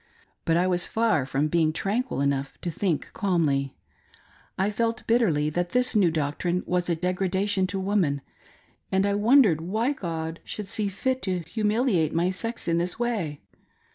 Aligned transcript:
But 0.45 0.57
I 0.57 0.65
was 0.65 0.87
far 0.87 1.27
from 1.27 1.47
being 1.47 1.71
tranquil 1.71 2.21
enough 2.21 2.59
to 2.61 2.71
think 2.71 3.13
calmly. 3.13 3.75
I 4.57 4.71
felt 4.71 5.05
bitterly 5.05 5.51
that 5.51 5.69
this 5.73 5.95
new 5.95 6.09
doctrine 6.09 6.63
was 6.65 6.89
a 6.89 6.95
degradation 6.95 7.67
to 7.67 7.79
woman, 7.79 8.21
and 8.91 9.05
I 9.05 9.13
wondered 9.13 9.61
why 9.61 9.93
God 9.93 10.39
should 10.43 10.65
see 10.65 10.87
fit 10.87 11.21
to 11.21 11.41
humiliate 11.41 12.15
my 12.15 12.31
sex 12.31 12.67
in 12.67 12.79
this 12.79 12.97
way. 12.97 13.41